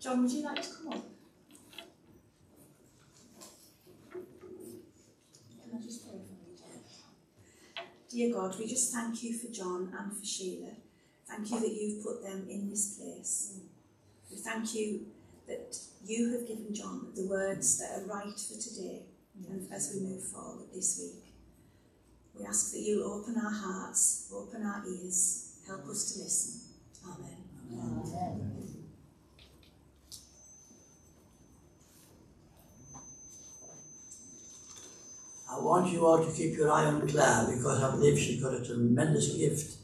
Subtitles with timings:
[0.00, 1.02] John, would you like to come on?
[4.12, 7.86] Can I just pray for you, John?
[8.10, 10.72] Dear God, we just thank you for John and for Sheila.
[11.28, 13.60] Thank you that you've put them in this place.
[14.30, 15.06] We thank you
[15.46, 19.02] that you have given John the words that are right for today
[19.48, 21.24] and as we move forward this week.
[22.34, 26.60] We ask that you open our hearts, open our ears, help us to listen.
[27.04, 27.16] Amen.
[27.20, 27.33] Amen.
[35.54, 38.54] I want you all to keep your eye on Claire because I believe she's got
[38.54, 39.76] a tremendous gift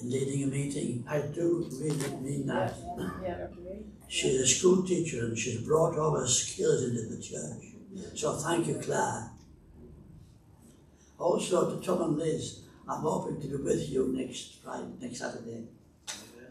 [0.00, 1.04] in leading a meeting.
[1.08, 2.72] I do really mean that.
[4.06, 8.14] She's a school teacher and she's brought all her skills into the church.
[8.14, 9.30] So thank you, Claire.
[11.18, 15.64] Also to Tom and Liz, I'm hoping to be with you next Friday, next Saturday.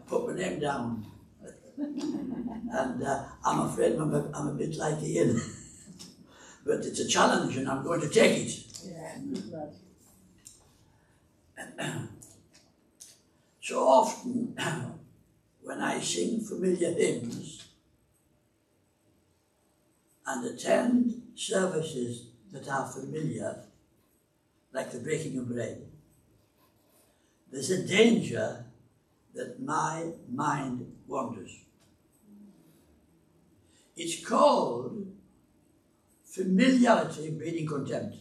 [0.06, 1.06] Put my name down.
[1.78, 5.40] and uh, I'm afraid I'm a, I'm a bit like Ian.
[6.64, 8.64] but it's a challenge and I'm going to take it.
[8.84, 9.18] Yeah.
[13.60, 14.56] so often,
[15.62, 17.66] when I sing familiar hymns
[20.26, 23.64] and attend services that are familiar,
[24.72, 25.82] like the breaking of bread,
[27.50, 28.64] there's a danger
[29.34, 31.58] that my mind wanders.
[33.96, 35.01] It's called
[36.32, 38.16] familiarity breeding contempt.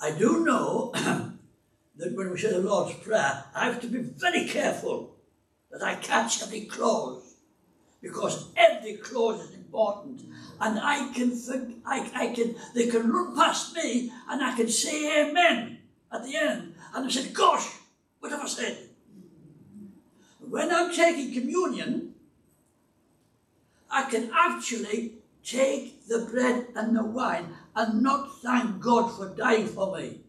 [0.00, 4.46] I do know that when we say the Lord's Prayer, I have to be very
[4.46, 5.16] careful
[5.72, 7.34] that I catch every clause
[8.00, 10.22] because every clause is important
[10.60, 14.68] and I can think, I, I can they can run past me and I can
[14.68, 15.78] say amen
[16.12, 17.68] at the end and I said gosh
[18.20, 18.78] what have I said
[20.40, 22.14] when I'm taking communion
[23.90, 29.66] I can actually take the bread and the wine and not thank God for dying
[29.66, 30.20] for me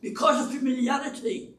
[0.00, 1.54] because of familiarity.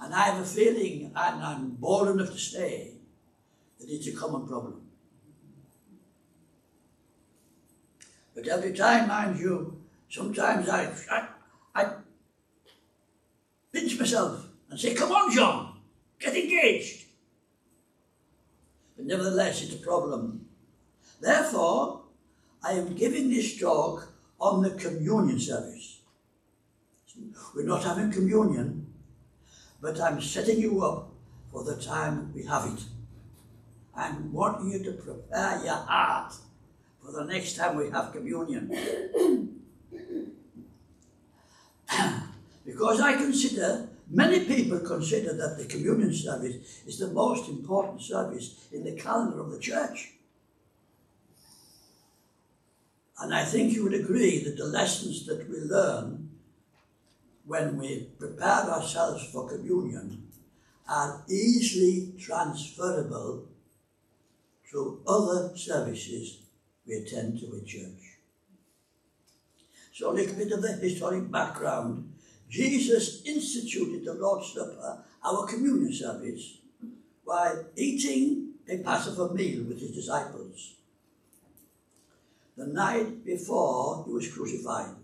[0.00, 2.92] And I have a feeling, and I'm bold enough to say,
[3.78, 4.80] that it's a common problem.
[8.34, 11.28] But every time, mind you, sometimes I, I,
[11.74, 11.92] I
[13.72, 15.80] pinch myself and say, Come on, John,
[16.18, 17.09] get engaged.
[19.00, 20.44] But nevertheless, it's a problem.
[21.22, 22.02] Therefore,
[22.62, 26.00] I am giving this talk on the communion service.
[27.54, 28.92] We're not having communion,
[29.80, 31.14] but I'm setting you up
[31.50, 32.82] for the time we have it.
[33.96, 36.34] I'm wanting you to prepare your heart
[37.02, 38.68] for the next time we have communion.
[42.66, 48.66] because I consider, many people consider that the communion service is the most important service
[48.72, 50.12] in the calendar of the church.
[53.20, 56.30] And I think you would agree that the lessons that we learn
[57.44, 60.26] when we prepare ourselves for communion
[60.88, 63.46] are easily transferable
[64.70, 66.38] to other services
[66.86, 68.18] we attend to in church.
[69.92, 72.09] So a little bit of the historic background.
[72.50, 76.58] Jesus instituted the Lord's Supper, our communion service,
[77.24, 80.74] by eating a Passover meal with his disciples
[82.56, 84.94] the night before he was crucified.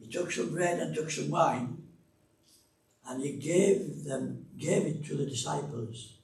[0.00, 1.82] He took some bread and took some wine,
[3.06, 6.14] and he gave them gave it to the disciples.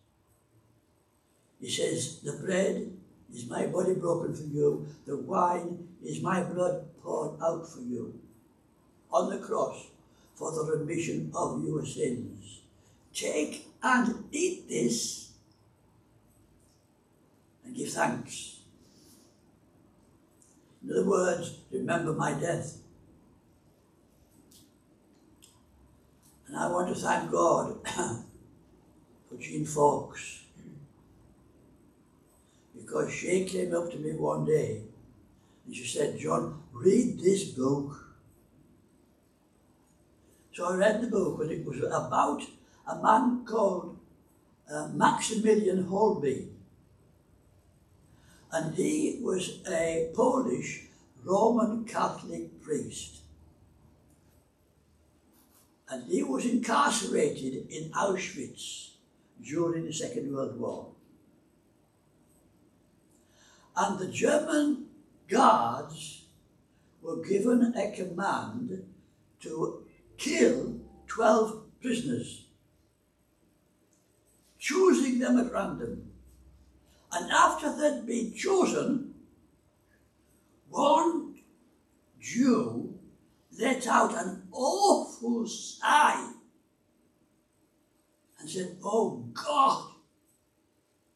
[1.61, 2.93] He says, The bread
[3.35, 8.15] is my body broken for you, the wine is my blood poured out for you
[9.13, 9.87] on the cross
[10.35, 12.61] for the remission of your sins.
[13.13, 15.33] Take and eat this
[17.65, 18.61] and give thanks.
[20.83, 22.79] In other words, remember my death.
[26.47, 30.45] And I want to thank God for Jean Fawkes.
[32.75, 34.83] Because she came up to me one day
[35.67, 38.10] and she said, John, read this book.
[40.61, 42.43] So I read the book and it was about
[42.87, 43.97] a man called
[44.71, 46.49] uh, Maximilian Kolbe
[48.53, 50.83] and he was a Polish
[51.25, 53.21] Roman Catholic priest.
[55.89, 58.91] And he was incarcerated in Auschwitz
[59.43, 60.89] during the Second World War.
[63.75, 64.89] And the German
[65.27, 66.25] guards
[67.01, 68.85] were given a command
[69.41, 69.85] to
[70.21, 70.77] kill
[71.07, 72.47] 12 prisoners,
[74.59, 76.13] choosing them at random.
[77.13, 79.15] And after they'd been chosen,
[80.69, 81.35] one
[82.21, 82.95] Jew
[83.59, 86.33] let out an awful sigh
[88.39, 89.95] and said, Oh God,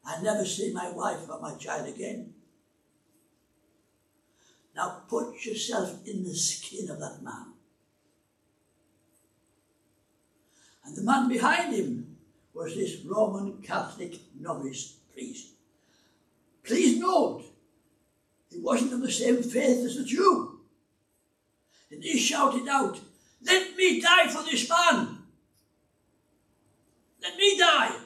[0.04, 2.32] I never see my wife or my child again.
[4.74, 7.53] Now put yourself in the skin of that man.
[10.84, 12.16] And the man behind him
[12.52, 15.48] was this Roman Catholic novice priest.
[16.62, 17.44] Please note,
[18.50, 20.60] he wasn't of the same faith as the Jew.
[21.90, 23.00] And he shouted out,
[23.42, 25.18] Let me die for this man!
[27.22, 27.96] Let me die!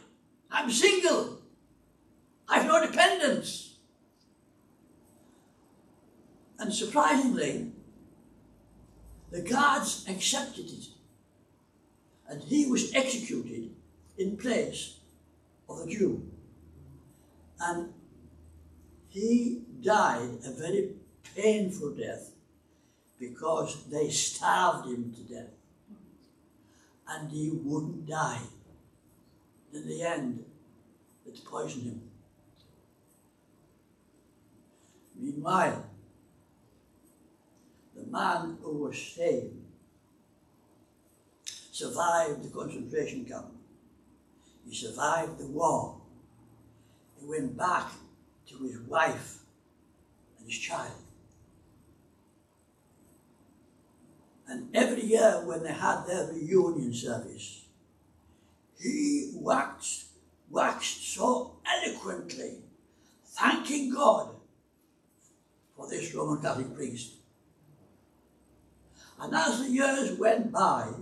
[0.50, 1.38] I'm single!
[2.48, 3.76] I've no dependents!
[6.58, 7.70] And surprisingly,
[9.30, 10.86] the guards accepted it.
[12.28, 13.70] And he was executed
[14.18, 14.98] in place
[15.68, 16.30] of a Jew.
[17.60, 17.92] And
[19.08, 20.90] he died a very
[21.34, 22.30] painful death
[23.18, 25.50] because they starved him to death.
[27.08, 28.42] And he wouldn't die.
[29.72, 30.44] In the end,
[31.26, 32.02] it poisoned him.
[35.16, 35.84] Meanwhile,
[37.96, 39.57] the man who was saved
[41.78, 43.52] survived the concentration camp.
[44.68, 46.00] He survived the war.
[47.20, 47.92] He went back
[48.48, 49.38] to his wife
[50.38, 51.02] and his child.
[54.48, 57.64] And every year when they had their reunion service,
[58.80, 60.06] he waxed,
[60.50, 62.58] waxed so eloquently,
[63.24, 64.30] thanking God
[65.76, 67.12] for this Roman Catholic priest.
[69.20, 70.92] And as the years went by,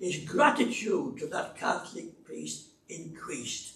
[0.00, 3.74] his gratitude to that Catholic priest increased.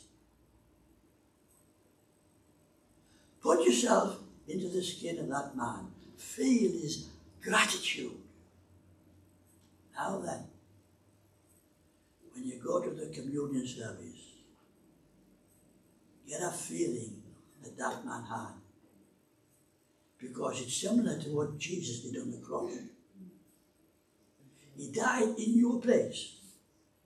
[3.41, 5.89] Put yourself into the skin of that man.
[6.17, 7.09] Feel his
[7.43, 8.13] gratitude.
[9.97, 10.45] Now then,
[12.33, 14.35] when you go to the communion service,
[16.29, 17.23] get a feeling
[17.63, 18.55] that that man had.
[20.19, 22.73] Because it's similar to what Jesus did on the cross.
[24.81, 26.37] He died in your place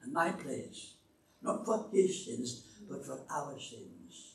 [0.01, 0.95] and my place,
[1.43, 4.35] not for his sins, but for our sins.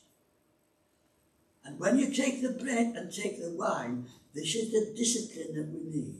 [1.64, 4.04] And when you take the bread and take the wine,
[4.34, 6.16] this is the discipline that we need.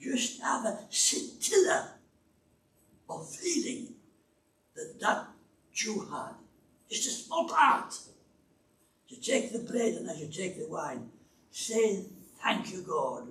[0.00, 1.92] Just have a scintilla
[3.08, 3.94] of feeling
[4.74, 5.28] that that
[5.72, 6.34] Jew had.
[6.90, 7.96] Just a small part.
[9.06, 11.08] You take the bread and as you take the wine,
[11.52, 12.04] say,
[12.42, 13.28] Thank you, God,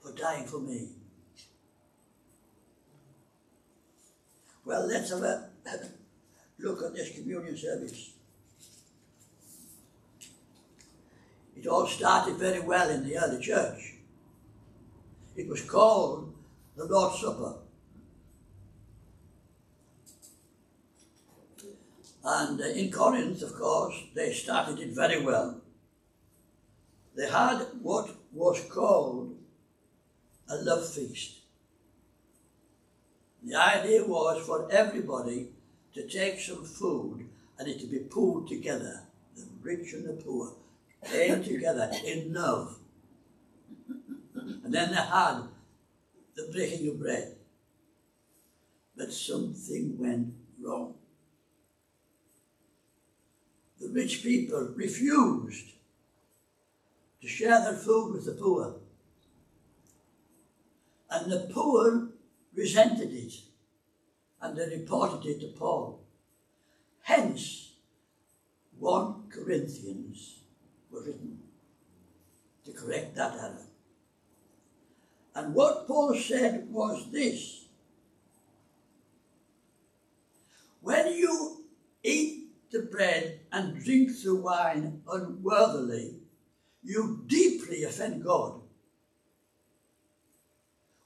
[0.00, 0.88] for dying for me.
[4.64, 5.48] Well, let's have a
[6.58, 8.12] look at this communion service.
[11.56, 13.94] It all started very well in the early church.
[15.36, 16.32] It was called
[16.76, 17.54] the Lord's Supper.
[22.24, 25.60] And uh, in Corinth, of course, they started it very well.
[27.16, 29.36] They had what was called
[30.48, 31.41] a love feast.
[33.44, 35.48] The idea was for everybody
[35.94, 39.02] to take some food and it to be pulled together,
[39.36, 40.52] the rich and the poor
[41.04, 42.78] came together in love.
[44.34, 45.42] And then they had
[46.34, 47.36] the breaking of bread.
[48.96, 50.94] But something went wrong.
[53.80, 55.72] The rich people refused
[57.20, 58.76] to share their food with the poor.
[61.10, 62.08] And the poor
[62.54, 63.32] resented it
[64.40, 66.00] and they reported it to Paul.
[67.02, 67.72] Hence,
[68.78, 70.40] 1 Corinthians
[70.90, 71.38] was written
[72.64, 73.66] to correct that error.
[75.34, 77.64] And what Paul said was this
[80.80, 81.64] When you
[82.02, 86.16] eat the bread and drink the wine unworthily,
[86.82, 88.61] you deeply offend God.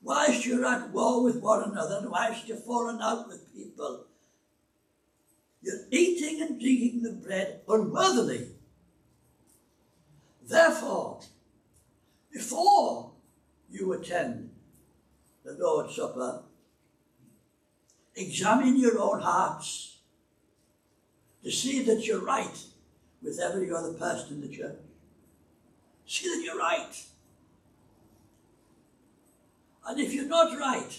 [0.07, 4.07] Whilst you're at war with one another, and whilst you're falling out with people,
[5.61, 8.53] you're eating and drinking the bread unworthily.
[10.47, 11.23] Therefore,
[12.33, 13.15] before
[13.69, 14.51] you attend
[15.45, 16.45] the Lord's Supper,
[18.15, 19.99] examine your own hearts
[21.43, 22.63] to see that you're right
[23.21, 24.79] with every other person in the church.
[26.07, 26.95] See that you're right.
[29.87, 30.99] And if you're not right,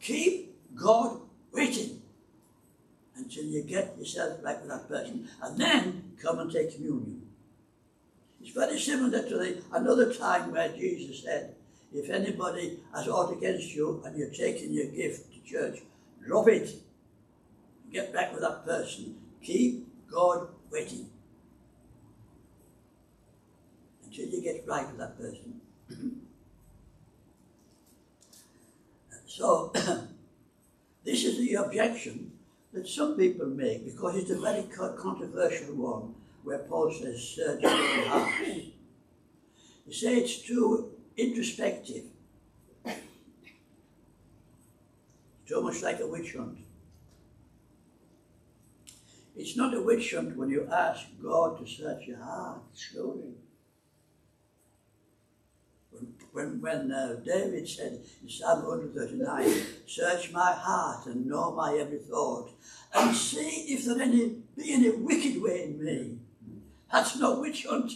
[0.00, 1.20] keep God
[1.52, 2.02] waiting
[3.16, 7.22] until you get yourself right with that person, and then come and take communion.
[8.40, 11.54] It's very similar to the, another time where Jesus said,
[11.94, 15.80] if anybody has aught against you and you're taking your gift to church,
[16.26, 16.70] drop it.
[17.92, 19.16] Get back with that person.
[19.42, 21.10] Keep God waiting
[24.04, 25.60] until you get right with that person.
[29.34, 29.72] so,
[31.04, 32.32] this is the objection
[32.74, 37.70] that some people make because it's a very controversial one where Paul says, search your
[37.70, 38.34] hearts.
[39.86, 42.04] They say it's too introspective.
[42.84, 43.00] It's
[45.56, 46.58] almost like a witch hunt.
[49.34, 53.32] It's not a witch hunt when you ask God to search your heart slowly.
[56.32, 61.98] When, when, uh, David said in Psalm 139, Search my heart and know my every
[61.98, 62.50] thought,
[62.94, 66.18] and see if there any, be any wicked way in me.
[66.90, 67.92] That's no witch hunt.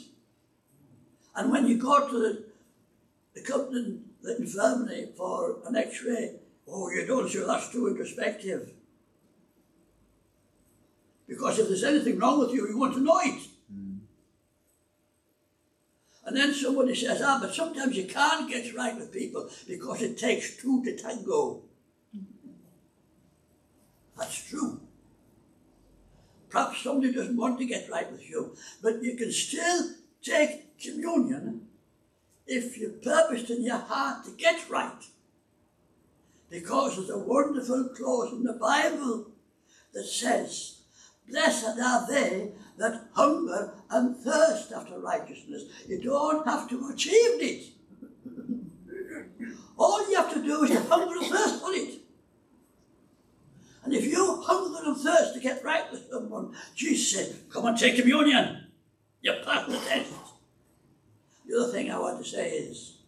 [1.34, 2.44] And when you go to the,
[3.34, 6.32] the company, the infirmary for an x-ray,
[6.68, 8.70] oh, you don't say that's too introspective.
[11.26, 13.48] Because if there's anything wrong with you, you want to know it.
[16.36, 20.18] And then somebody says, ah, but sometimes you can't get right with people because it
[20.18, 21.62] takes two to tango.
[24.18, 24.78] That's true.
[26.50, 31.68] Perhaps somebody doesn't want to get right with you, but you can still take communion
[32.46, 35.04] if you purposed in your heart to get right.
[36.50, 39.30] Because there's a wonderful clause in the Bible
[39.94, 40.80] that says,
[41.30, 45.64] Blessed are they that hunger and thirst after righteousness.
[45.88, 47.64] You don't have to achieve it.
[49.78, 52.00] All you have to do is to hunger and thirst for it.
[53.85, 57.78] And if you hunger and thirst to get right with someone, Jesus said, Come and
[57.78, 58.66] take communion.
[59.23, 60.12] You pass the test.
[61.47, 62.99] The other thing I want to say is,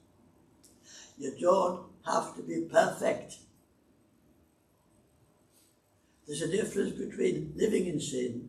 [1.18, 3.38] you don't have to be perfect.
[6.26, 8.47] There's a difference between living in sin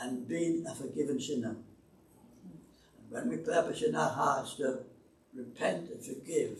[0.00, 1.56] and being a forgiven sinner.
[2.98, 4.80] And when we purpose in our hearts to
[5.34, 6.58] repent and forgive,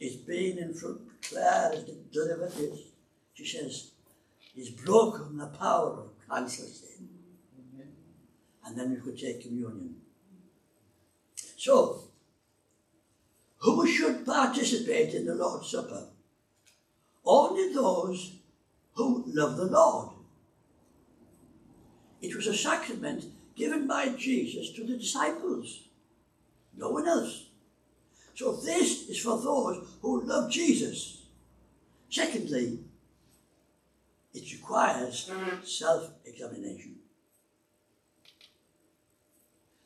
[0.00, 2.80] it's being in front Claire has delivered this.
[3.34, 3.90] She says,
[4.54, 7.08] He's broken the power of cancer sin.
[8.64, 9.96] And then we could take communion.
[11.56, 12.04] So,
[13.58, 16.08] who should participate in the Lord's Supper?
[17.24, 18.36] Only those
[18.94, 20.13] who love the Lord.
[22.24, 25.82] It was a sacrament given by Jesus to the disciples,
[26.74, 27.44] no one else.
[28.34, 31.22] So this is for those who love Jesus.
[32.08, 32.78] Secondly,
[34.32, 35.30] it requires
[35.64, 36.96] self-examination.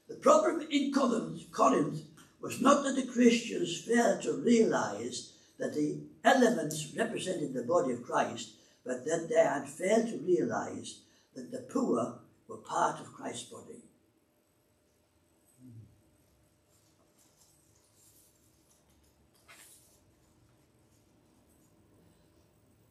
[0.08, 2.02] The problem in Corinth
[2.40, 8.04] was not that the Christians failed to realize that the elements represented the body of
[8.04, 8.50] Christ,
[8.86, 11.00] but that they had failed to realize
[11.34, 13.84] that the poor were part of Christ's body.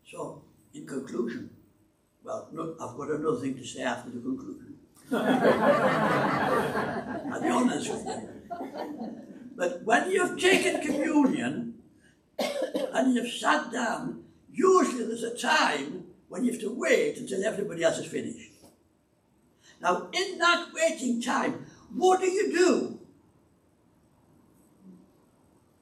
[0.05, 1.49] So, in conclusion,
[2.23, 4.75] well, no, I've got another thing to say after the conclusion.
[5.11, 5.25] I'll
[7.41, 8.29] be honest with you.
[9.55, 11.73] But when you've taken communion
[12.39, 17.83] and you've sat down, usually there's a time when you have to wait until everybody
[17.83, 18.51] else is finished.
[19.81, 22.99] Now, in that waiting time, what do you do?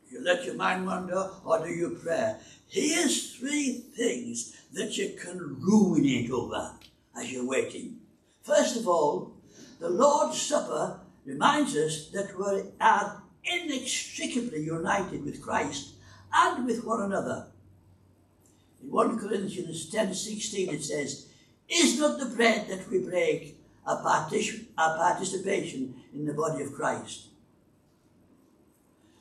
[0.10, 2.36] You let your mind wander or do you pray?
[2.68, 6.72] Here's three things that you can ruminate over
[7.18, 7.98] as you're waiting.
[8.44, 9.34] First of all,
[9.80, 15.96] the Lord's Supper reminds us that we are inextricably united with Christ
[16.34, 17.48] and with one another.
[18.82, 21.28] In 1 Corinthians 10 16 it says,
[21.68, 23.55] Is not the bread that we break
[23.86, 27.28] a, partic- a participation in the body of Christ?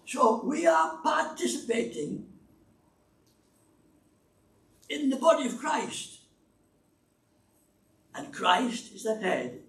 [0.07, 2.27] So we are participating
[4.89, 6.21] in the body of Christ.
[8.15, 9.61] And Christ is the head.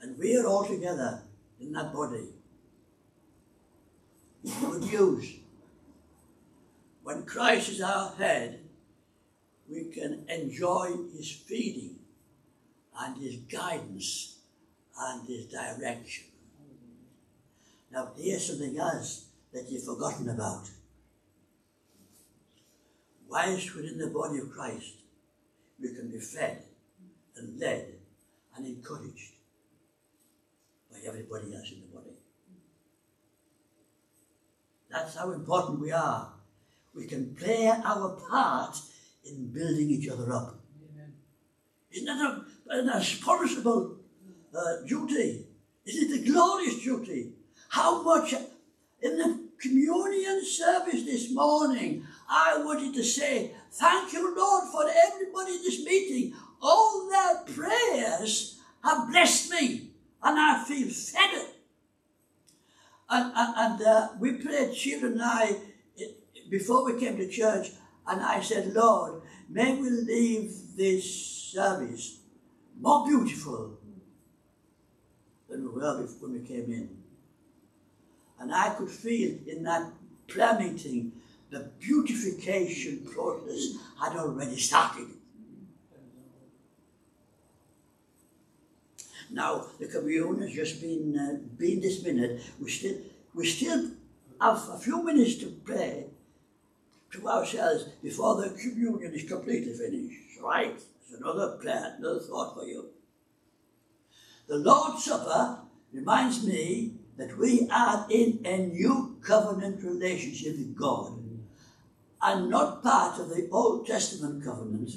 [0.00, 1.22] And we are all together
[1.60, 2.28] in that body.
[4.60, 5.34] Good news.
[7.02, 8.60] When Christ is our head,
[9.68, 11.97] we can enjoy his feeding
[13.00, 14.38] and his guidance
[14.98, 16.24] and his direction.
[17.90, 20.68] Now, here's something else that you've forgotten about.
[23.28, 24.94] whilst within the body of Christ,
[25.80, 26.62] we can be fed
[27.36, 27.94] and led
[28.56, 29.32] and encouraged
[30.90, 32.16] by everybody else in the body.
[34.90, 36.32] That's how important we are.
[36.94, 38.76] We can play our part
[39.24, 40.58] in building each other up.
[40.90, 41.12] Amen.
[41.92, 42.37] Isn't that a,
[42.78, 43.96] an responsible
[44.54, 45.46] uh, duty?
[45.84, 47.32] It a glorious duty?
[47.70, 48.34] How much
[49.02, 55.52] in the communion service this morning, I wanted to say, Thank you, Lord, for everybody
[55.52, 56.34] in this meeting.
[56.60, 59.90] All their prayers have blessed me,
[60.22, 61.46] and I feel fed.
[63.10, 65.56] And, and, and uh, we prayed, children and I,
[66.50, 67.70] before we came to church,
[68.06, 71.14] and I said, Lord, may we leave this
[71.52, 72.17] service
[72.80, 73.78] more beautiful
[75.48, 76.88] than we were when we came in.
[78.40, 79.90] And I could feel in that
[80.28, 81.12] prayer meeting
[81.50, 85.06] the beautification process had already started.
[89.30, 92.40] Now the communion has just been uh, been this minute.
[92.60, 92.96] We still
[93.34, 93.90] we still
[94.40, 96.06] have a few minutes to pray
[97.12, 100.40] to ourselves before the communion is completely finished.
[100.40, 100.80] Right?
[101.16, 102.90] Another plan, another thought for you.
[104.46, 105.60] The Lord's Supper
[105.92, 111.18] reminds me that we are in a new covenant relationship with God
[112.22, 114.90] and not part of the Old Testament covenant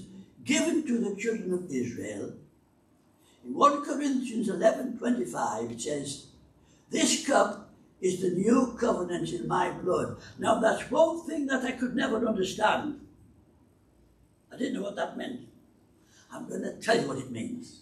[0.44, 2.34] given to the children of Israel.
[3.46, 6.28] In 1 Corinthians 11 25, it says,
[6.90, 10.18] This cup is the new covenant in my blood.
[10.40, 13.00] Now, that's one thing that I could never understand.
[14.52, 15.42] I didn't know what that meant.
[16.34, 17.82] I'm going to tell you what it means.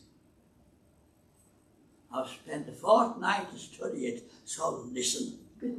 [2.12, 5.38] I've spent a fortnight to study it, so listen.
[5.62, 5.78] it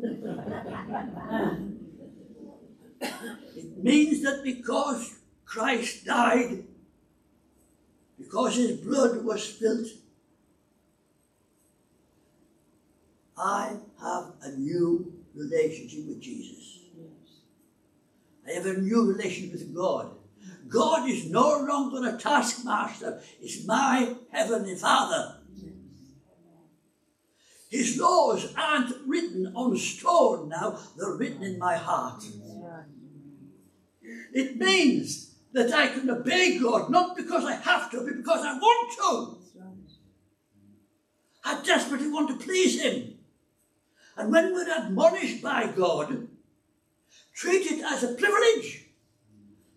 [3.82, 6.62] means that because Christ died,
[8.18, 9.88] because his blood was spilt,
[13.36, 16.78] I have a new relationship with Jesus.
[18.46, 20.12] I have a new relationship with God.
[20.70, 25.36] God is no longer a taskmaster, He's my heavenly Father.
[27.68, 32.24] His laws aren't written on stone now, they're written in my heart.
[34.32, 38.54] It means that I can obey God not because I have to, but because I
[38.54, 39.36] want to.
[41.44, 43.14] I desperately want to please Him.
[44.16, 46.28] And when we're admonished by God,
[47.34, 48.89] treat it as a privilege.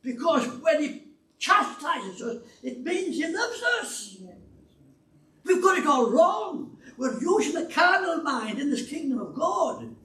[0.03, 1.03] Because when He
[1.39, 4.17] chastises us, it means He loves us.
[5.45, 6.77] We've got it all wrong.
[6.97, 9.95] We're using the carnal mind in this kingdom of God.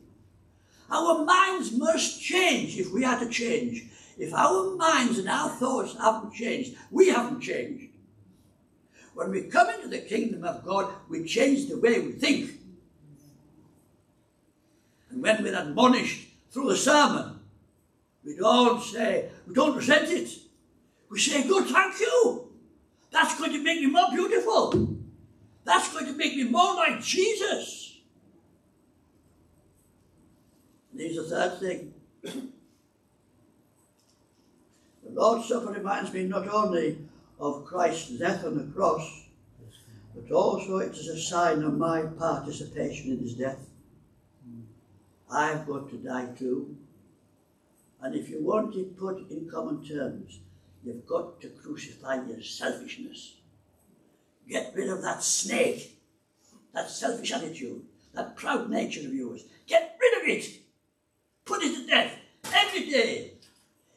[0.90, 3.84] Our minds must change if we are to change.
[4.16, 7.88] If our minds and our thoughts haven't changed, we haven't changed.
[9.14, 12.52] When we come into the kingdom of God, we change the way we think.
[15.11, 17.38] And when we're admonished through the sermon,
[18.28, 20.28] we don't say, we don't resent it.
[21.08, 22.52] We say, good, thank you.
[23.10, 24.98] That's going to make me more beautiful.
[25.64, 28.00] That's going to make me more like Jesus.
[30.92, 31.94] And here's the third thing.
[32.22, 32.50] the
[35.10, 36.98] Lord's Supper reminds me not only
[37.40, 39.10] of Christ's death on the cross,
[40.14, 43.64] but also it is a sign of my participation in his death.
[45.30, 46.76] I've got to die too.
[48.00, 50.40] And if you want it put in common terms,
[50.84, 53.37] you've got to crucify your selfishness.
[54.48, 55.98] Get rid of that snake,
[56.72, 57.82] that selfish attitude,
[58.14, 59.44] that proud nature of yours.
[59.66, 60.61] Get rid of it.
[61.44, 62.12] Put it to death
[62.52, 63.32] every day.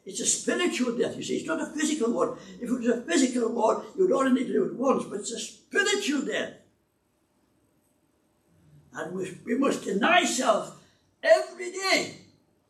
[0.04, 1.36] It's a spiritual death, you see.
[1.36, 2.36] It's not a physical one.
[2.60, 5.30] If it was a physical one, you'd only need to do it once, but it's
[5.30, 6.54] a spiritual death.
[8.94, 10.76] And we, we must deny self
[11.22, 12.21] every day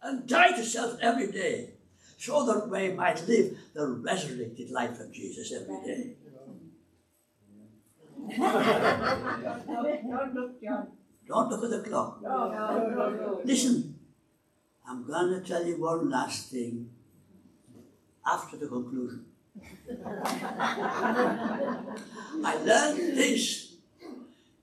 [0.02, 1.70] and die to self every day
[2.18, 6.16] so that we might live the resurrected life of Jesus every day.
[8.38, 10.60] Don't look.
[11.26, 12.20] Don't look at the clock.
[12.22, 13.40] No, no, no.
[13.44, 13.98] Listen,
[14.86, 16.90] I'm going to tell you one last thing
[18.26, 19.24] after the conclusion.
[22.44, 23.74] I learned this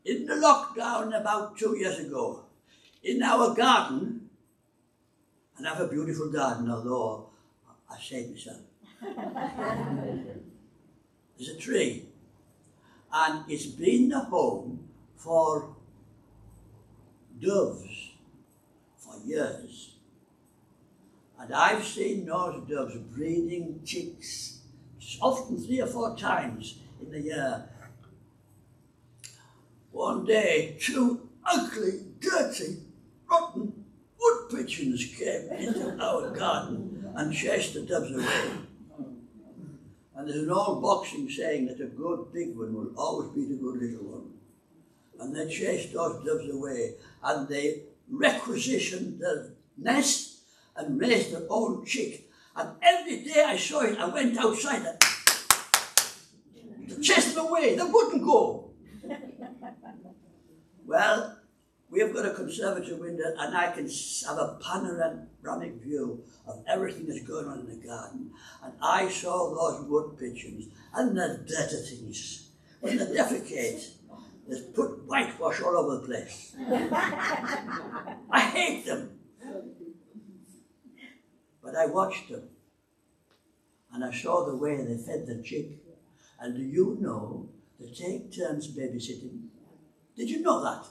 [0.05, 2.45] in the lockdown about two years ago.
[3.03, 4.18] In our garden,
[5.59, 7.27] and I have a beautiful garden, although
[7.91, 8.61] I say myself.
[11.37, 12.05] There's a tree
[13.11, 15.75] and it's been the home for
[17.41, 18.11] doves
[18.97, 19.95] for years.
[21.37, 24.61] And I've seen nurse doves breeding chicks,
[25.21, 27.69] often three or four times in the year.
[29.91, 32.77] One day, two ugly, dirty,
[33.29, 33.78] rotten
[34.49, 38.51] pigeons came into our garden and chased the doves away.
[40.15, 43.61] And there's an old boxing saying that a good big one will always beat a
[43.61, 44.33] good little one.
[45.19, 50.39] And they chased those doves away and they requisitioned the nest
[50.75, 52.29] and raised their own chick.
[52.55, 54.97] And every day I saw it, I went outside and
[57.03, 57.75] chased chase them away.
[57.75, 58.71] They wouldn't go.
[60.85, 61.38] Well,
[61.91, 63.89] we've got a conservatory window and I can
[64.27, 68.31] have a panoramic view of everything that's going on in the garden.
[68.63, 72.49] And I saw those wood pigeons and the dirty things.
[72.81, 73.89] When they defecate,
[74.47, 76.55] they put whitewash all over the place.
[78.31, 79.19] I hate them.
[81.63, 82.43] But I watched them.
[83.91, 85.79] And I saw the way they fed the chick.
[86.39, 87.49] And do you know
[87.79, 89.49] they take turns babysitting?
[90.15, 90.85] Did you know that?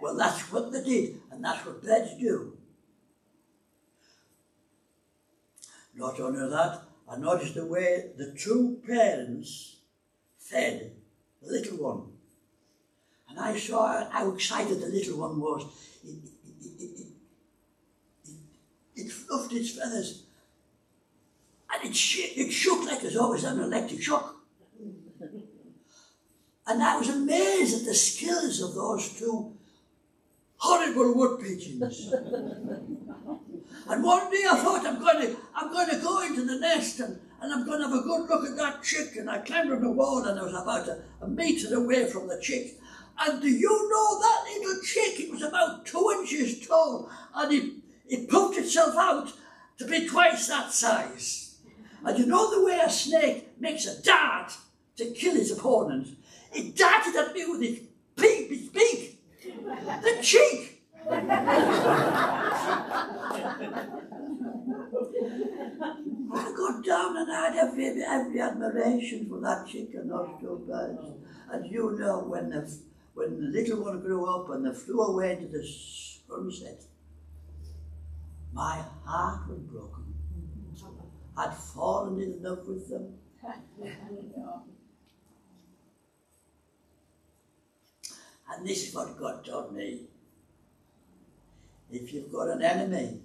[0.00, 2.56] Well, that's what they did, and that's what birds do.
[5.94, 9.76] Not only that, I noticed the way the two parents
[10.38, 10.92] fed
[11.42, 12.02] the little one.
[13.28, 15.64] And I saw how excited the little one was.
[16.04, 16.16] It,
[16.60, 17.06] it, it,
[18.96, 20.24] it, fluffed its feathers.
[21.72, 24.36] And it, sh- it shook like it was always an electric shock.
[26.66, 29.56] And I was amazed at the skills of those two
[30.60, 32.12] horrible wood pigeons.
[32.12, 37.00] and one day I thought I'm going to I'm going to go into the nest
[37.00, 39.16] and, and I'm going to have a good look at that chick.
[39.16, 42.28] And I climbed on the wall and I was about a, a metre away from
[42.28, 42.78] the chick.
[43.18, 45.20] And do you know that little chick?
[45.20, 47.72] It was about two inches tall and it,
[48.08, 49.32] it puffed itself out
[49.78, 51.56] to be twice that size.
[52.04, 54.52] And you know the way a snake makes a dart
[54.96, 56.08] to kill its opponent?
[56.52, 57.80] It darted at me with its
[58.16, 59.09] beak, its beak
[60.22, 60.82] cheek!
[66.32, 70.64] I got down and I had every, every admiration for that chick and those two
[70.66, 71.00] birds.
[71.50, 72.70] And you know, when the,
[73.14, 76.82] when the little one grew up and they flew away into the sunset,
[78.52, 80.14] my heart was broken.
[81.36, 83.14] I'd fallen in love with them.
[88.52, 90.09] And this is what God taught me.
[91.90, 93.20] If you've got an enemy,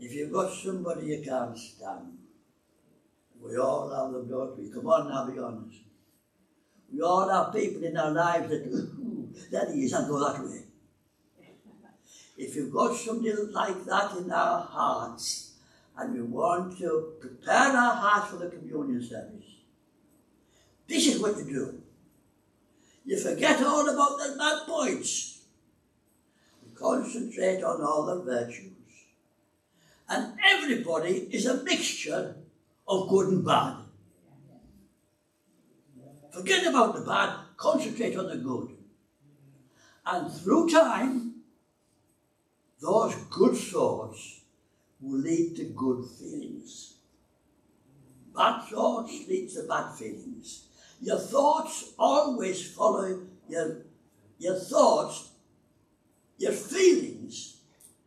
[0.00, 2.18] if you've got somebody you can't stand,
[3.40, 4.70] we all have them, don't we?
[4.70, 5.78] Come on now, be honest.
[6.92, 10.64] We all have people in our lives that, that is, and go that way.
[12.36, 15.52] If you've got somebody like that in our hearts,
[15.96, 19.44] and we want to prepare our hearts for the communion service,
[20.88, 21.82] this is what you do.
[23.04, 25.29] You forget all about the bad points.
[26.80, 28.72] Concentrate on all the virtues.
[30.08, 32.36] And everybody is a mixture
[32.88, 33.76] of good and bad.
[36.32, 38.70] Forget about the bad, concentrate on the good.
[40.06, 41.34] And through time,
[42.80, 44.40] those good thoughts
[45.00, 46.94] will lead to good feelings.
[48.34, 50.64] Bad thoughts lead to bad feelings.
[51.00, 53.82] Your thoughts always follow your,
[54.38, 55.29] your thoughts,
[56.40, 57.58] your feelings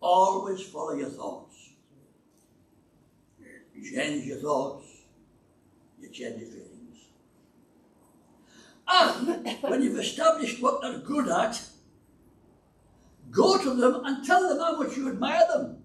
[0.01, 1.55] always follow your thoughts.
[3.75, 4.87] You change your thoughts,
[6.01, 6.97] you change your feelings.
[8.87, 11.61] And when you've established what they're good at,
[13.29, 15.77] go to them and tell them how much you admire them.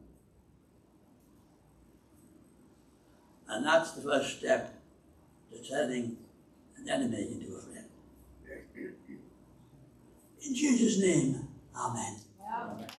[3.49, 4.75] And that's the first step
[5.53, 6.17] to turning
[6.79, 7.87] an enemy into a friend.
[10.47, 12.17] In Jesus' name, Amen.
[12.59, 12.98] Amen.